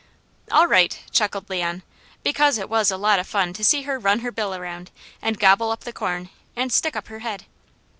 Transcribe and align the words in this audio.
"All 0.49 0.65
right!" 0.65 0.97
chuckled 1.11 1.47
Leon, 1.47 1.83
because 2.23 2.57
it 2.57 2.69
was 2.71 2.89
a 2.89 2.97
lot 2.97 3.19
of 3.19 3.27
fun 3.27 3.53
to 3.53 3.63
see 3.63 3.83
her 3.83 3.99
run 3.99 4.21
her 4.21 4.31
bill 4.31 4.55
around, 4.55 4.89
and 5.21 5.37
gobble 5.39 5.69
up 5.71 5.81
the 5.83 5.93
corn, 5.93 6.31
and 6.55 6.73
stick 6.73 6.95
up 6.95 7.09
her 7.09 7.19
head. 7.19 7.45